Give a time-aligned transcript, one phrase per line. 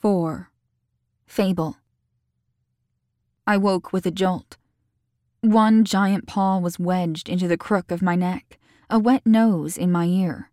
[0.00, 0.48] 4.
[1.26, 1.78] Fable.
[3.48, 4.56] I woke with a jolt.
[5.40, 9.90] One giant paw was wedged into the crook of my neck, a wet nose in
[9.90, 10.52] my ear.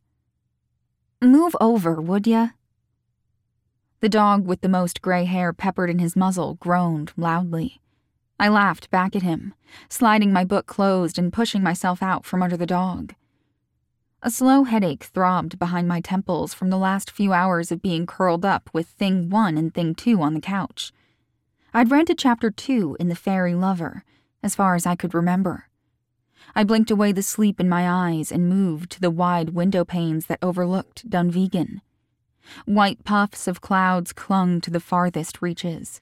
[1.21, 2.49] Move over, would ya?
[3.99, 7.79] The dog with the most gray hair peppered in his muzzle groaned loudly.
[8.39, 9.53] I laughed back at him,
[9.89, 13.13] sliding my book closed and pushing myself out from under the dog.
[14.25, 18.43] A slow headache throbbed behind my temples from the last few hours of being curled
[18.43, 20.91] up with Thing 1 and Thing 2 on the couch.
[21.75, 24.03] I'd read to Chapter 2 in The Fairy Lover,
[24.41, 25.69] as far as I could remember.
[26.55, 30.25] I blinked away the sleep in my eyes and moved to the wide window panes
[30.25, 31.81] that overlooked Dunvegan.
[32.65, 36.01] White puffs of clouds clung to the farthest reaches.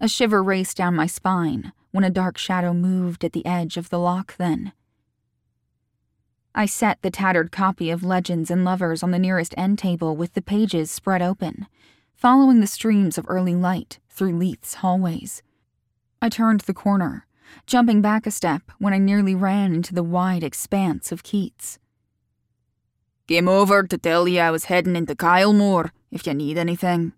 [0.00, 3.90] A shiver raced down my spine when a dark shadow moved at the edge of
[3.90, 4.72] the loch then.
[6.58, 10.34] I set the tattered copy of Legends and Lovers on the nearest end table with
[10.34, 11.68] the pages spread open,
[12.16, 15.44] following the streams of early light through Leith's hallways.
[16.20, 17.28] I turned the corner,
[17.64, 21.78] jumping back a step when I nearly ran into the wide expanse of Keats.
[23.28, 27.12] Came over to tell you I was heading into Kylemore if you need anything.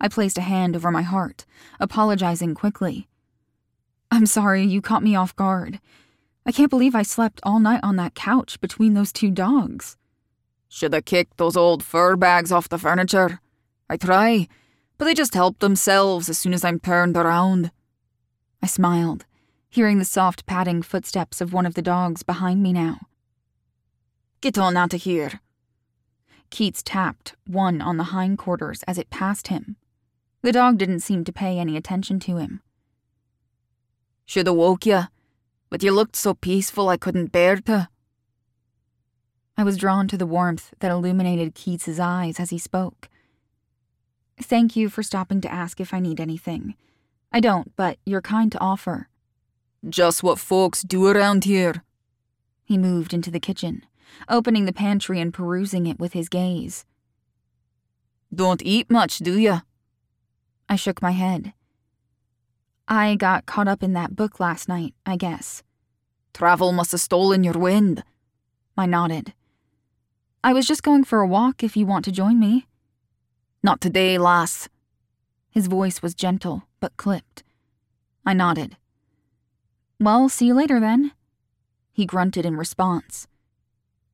[0.00, 1.46] I placed a hand over my heart,
[1.78, 3.06] apologizing quickly.
[4.10, 5.78] I'm sorry you caught me off guard.
[6.46, 9.96] I can't believe I slept all night on that couch between those two dogs.
[10.68, 13.40] Should have kicked those old fur bags off the furniture.
[13.90, 14.46] I try,
[14.96, 17.72] but they just help themselves as soon as I'm turned around.
[18.62, 19.26] I smiled,
[19.68, 23.00] hearing the soft padding footsteps of one of the dogs behind me now.
[24.40, 25.40] Get on out of here.
[26.50, 29.76] Keats tapped one on the hindquarters as it passed him.
[30.42, 32.60] The dog didn't seem to pay any attention to him.
[34.24, 35.04] Should have woke you,
[35.70, 37.88] but you looked so peaceful I couldn't bear to.
[39.56, 43.08] I was drawn to the warmth that illuminated Keats's eyes as he spoke.
[44.40, 46.74] Thank you for stopping to ask if I need anything.
[47.32, 49.08] I don't, but you're kind to offer.
[49.88, 51.82] Just what folks do around here.
[52.64, 53.82] He moved into the kitchen,
[54.28, 56.84] opening the pantry and perusing it with his gaze.
[58.34, 59.60] Don't eat much, do ya?
[60.68, 61.54] I shook my head.
[62.88, 65.62] I got caught up in that book last night, I guess.
[66.32, 68.04] Travel must have stolen your wind.
[68.76, 69.32] I nodded.
[70.44, 72.68] I was just going for a walk if you want to join me.
[73.62, 74.68] Not today, lass.
[75.50, 77.42] His voice was gentle, but clipped.
[78.24, 78.76] I nodded.
[79.98, 81.10] Well, see you later then.
[81.92, 83.26] He grunted in response.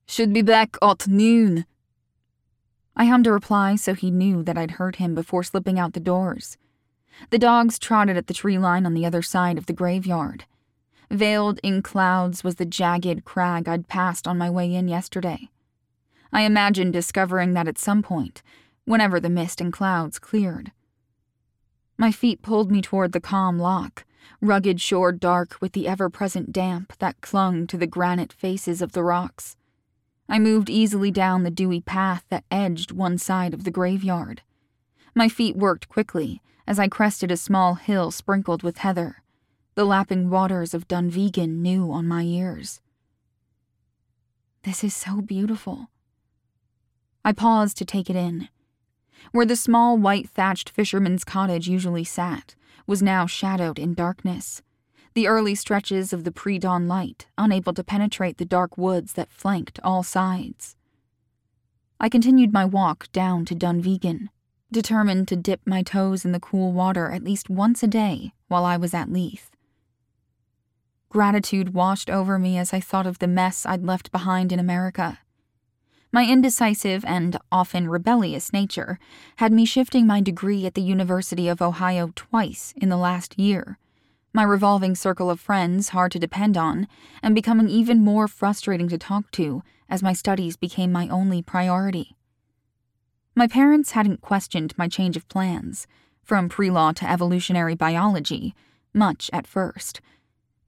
[0.07, 1.67] Should be back at noon.
[2.97, 6.01] I hummed a reply so he knew that I'd heard him before slipping out the
[6.01, 6.57] doors.
[7.31, 10.45] The dogs trotted at the tree line on the other side of the graveyard.
[11.11, 15.51] Veiled in clouds was the jagged crag I'd passed on my way in yesterday.
[16.33, 18.43] I imagined discovering that at some point,
[18.85, 20.73] whenever the mist and clouds cleared.
[21.99, 24.05] My feet pulled me toward the calm loch,
[24.41, 28.93] rugged shore dark with the ever present damp that clung to the granite faces of
[28.93, 29.57] the rocks.
[30.29, 34.43] I moved easily down the dewy path that edged one side of the graveyard.
[35.15, 39.23] My feet worked quickly, as I crested a small hill sprinkled with heather,
[39.75, 42.81] the lapping waters of Dunvegan new on my ears.
[44.63, 45.89] This is so beautiful.
[47.25, 48.49] I paused to take it in.
[49.31, 52.55] Where the small white thatched fisherman's cottage usually sat
[52.87, 54.63] was now shadowed in darkness,
[55.15, 59.31] the early stretches of the pre dawn light unable to penetrate the dark woods that
[59.31, 60.77] flanked all sides.
[62.01, 64.29] I continued my walk down to Dunvegan,
[64.73, 68.65] determined to dip my toes in the cool water at least once a day while
[68.65, 69.51] I was at Leith.
[71.09, 75.19] Gratitude washed over me as I thought of the mess I'd left behind in America.
[76.11, 78.99] My indecisive and often rebellious nature
[79.37, 83.79] had me shifting my degree at the University of Ohio twice in the last year,
[84.35, 86.89] my revolving circle of friends hard to depend on,
[87.23, 92.17] and becoming even more frustrating to talk to as my studies became my only priority.
[93.35, 95.87] My parents hadn't questioned my change of plans,
[96.23, 98.55] from pre law to evolutionary biology,
[98.93, 100.01] much at first.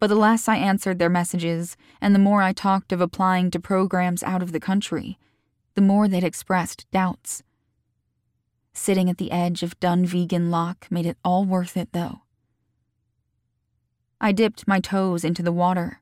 [0.01, 3.61] But the less I answered their messages, and the more I talked of applying to
[3.61, 5.19] programs out of the country,
[5.75, 7.43] the more they'd expressed doubts.
[8.73, 12.23] Sitting at the edge of Dunvegan Loch made it all worth it, though.
[14.21, 16.01] I dipped my toes into the water.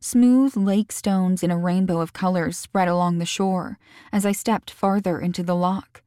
[0.00, 3.78] Smooth lake stones in a rainbow of colors spread along the shore
[4.12, 6.02] as I stepped farther into the loch.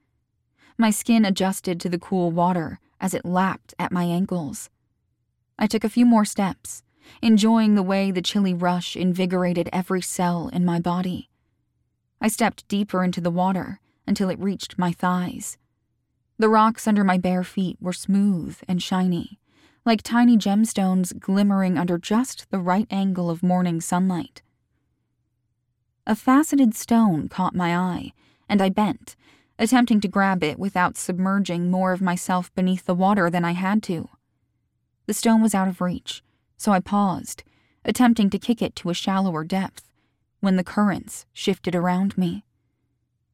[0.82, 4.70] My skin adjusted to the cool water as it lapped at my ankles.
[5.58, 6.84] I took a few more steps,
[7.22, 11.30] enjoying the way the chilly rush invigorated every cell in my body.
[12.22, 15.58] I stepped deeper into the water until it reached my thighs.
[16.38, 19.38] The rocks under my bare feet were smooth and shiny,
[19.86, 24.44] like tiny gemstones glimmering under just the right angle of morning sunlight.
[26.08, 28.14] A faceted stone caught my eye,
[28.48, 29.18] and I bent,
[29.60, 33.84] attempting to grab it without submerging more of myself beneath the water than I had
[33.84, 34.10] to.
[35.06, 36.24] The stone was out of reach,
[36.58, 37.44] so I paused,
[37.84, 39.84] attempting to kick it to a shallower depth,
[40.40, 42.46] when the currents shifted around me.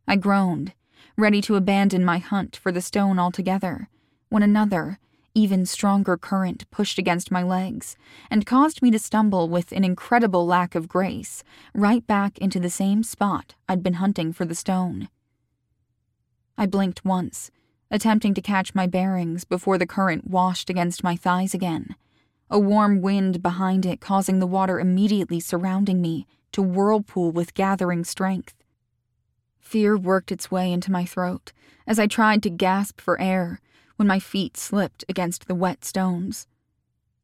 [0.07, 0.73] I groaned,
[1.15, 3.89] ready to abandon my hunt for the stone altogether,
[4.29, 4.99] when another,
[5.35, 7.97] even stronger current pushed against my legs
[8.31, 11.43] and caused me to stumble with an incredible lack of grace
[11.73, 15.09] right back into the same spot I'd been hunting for the stone.
[16.57, 17.51] I blinked once,
[17.91, 21.95] attempting to catch my bearings before the current washed against my thighs again,
[22.49, 28.03] a warm wind behind it causing the water immediately surrounding me to whirlpool with gathering
[28.03, 28.53] strength.
[29.59, 31.51] Fear worked its way into my throat
[31.85, 33.59] as I tried to gasp for air
[33.95, 36.47] when my feet slipped against the wet stones.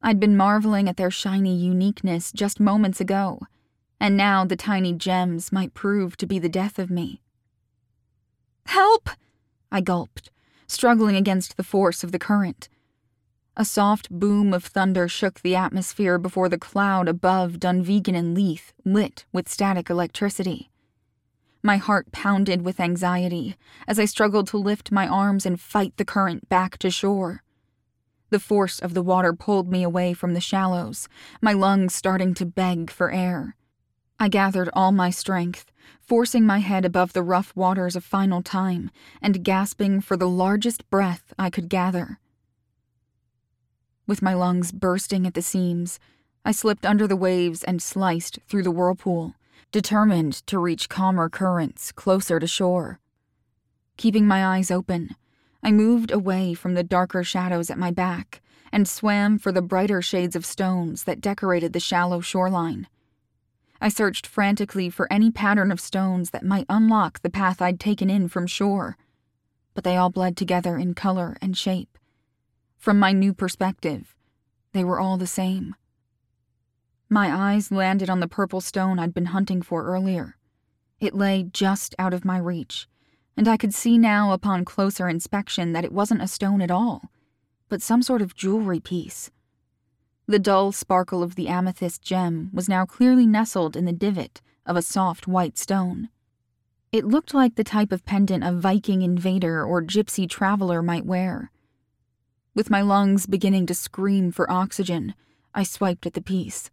[0.01, 3.41] I'd been marveling at their shiny uniqueness just moments ago,
[3.99, 7.21] and now the tiny gems might prove to be the death of me.
[8.71, 9.09] Help!
[9.69, 10.31] I gulped,
[10.65, 12.69] struggling against the force of the current.
[13.57, 18.71] A soft boom of thunder shook the atmosphere before the cloud above Dunvegan and Leith
[18.85, 20.71] lit with static electricity.
[21.61, 23.57] My heart pounded with anxiety
[23.89, 27.43] as I struggled to lift my arms and fight the current back to shore.
[28.29, 31.09] The force of the water pulled me away from the shallows,
[31.41, 33.57] my lungs starting to beg for air.
[34.21, 38.91] I gathered all my strength, forcing my head above the rough waters a final time
[39.19, 42.19] and gasping for the largest breath I could gather.
[44.05, 45.99] With my lungs bursting at the seams,
[46.45, 49.33] I slipped under the waves and sliced through the whirlpool
[49.71, 52.99] determined to reach calmer currents closer to shore.
[53.97, 55.15] Keeping my eyes open,
[55.63, 60.03] I moved away from the darker shadows at my back and swam for the brighter
[60.03, 62.87] shades of stones that decorated the shallow shoreline.
[63.83, 68.11] I searched frantically for any pattern of stones that might unlock the path I'd taken
[68.11, 68.95] in from shore,
[69.73, 71.97] but they all bled together in color and shape.
[72.77, 74.15] From my new perspective,
[74.73, 75.75] they were all the same.
[77.09, 80.37] My eyes landed on the purple stone I'd been hunting for earlier.
[80.99, 82.87] It lay just out of my reach,
[83.35, 87.09] and I could see now upon closer inspection that it wasn't a stone at all,
[87.67, 89.31] but some sort of jewelry piece.
[90.31, 94.77] The dull sparkle of the amethyst gem was now clearly nestled in the divot of
[94.77, 96.07] a soft white stone.
[96.93, 101.51] It looked like the type of pendant a Viking invader or gypsy traveler might wear.
[102.55, 105.15] With my lungs beginning to scream for oxygen,
[105.53, 106.71] I swiped at the piece.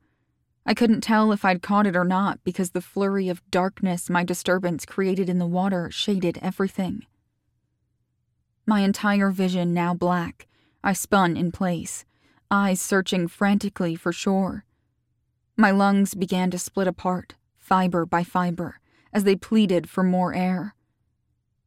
[0.64, 4.22] I couldn't tell if I'd caught it or not because the flurry of darkness my
[4.22, 7.06] disturbance created in the water shaded everything.
[8.66, 10.46] My entire vision now black,
[10.84, 12.04] I spun in place,
[12.50, 14.64] eyes searching frantically for shore.
[15.56, 18.80] My lungs began to split apart, fiber by fiber,
[19.12, 20.74] as they pleaded for more air.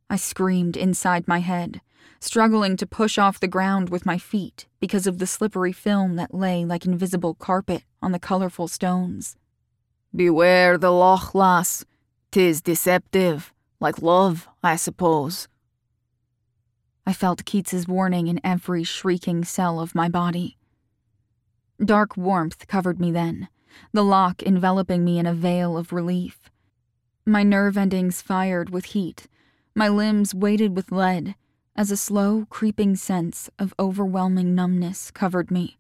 [0.10, 1.82] I screamed inside my head,
[2.20, 6.34] struggling to push off the ground with my feet because of the slippery film that
[6.34, 9.36] lay like invisible carpet on the colorful stones.
[10.16, 11.86] Beware the loch, lass.
[12.32, 15.48] Tis deceptive, like love, I suppose.
[17.06, 20.58] I felt Keats's warning in every shrieking cell of my body.
[21.84, 23.50] Dark warmth covered me then,
[23.92, 26.52] the loch enveloping me in a veil of relief.
[27.26, 29.28] My nerve endings fired with heat,
[29.74, 31.36] my limbs weighted with lead,
[31.76, 35.78] as a slow, creeping sense of overwhelming numbness covered me.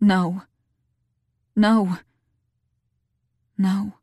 [0.00, 0.42] No.
[1.54, 1.98] No.
[3.58, 3.94] No.